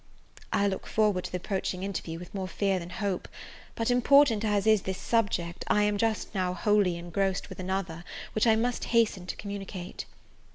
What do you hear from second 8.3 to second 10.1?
which I must hasten to communicate.